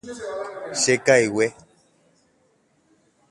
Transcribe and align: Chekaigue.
Chekaigue. 0.81 1.45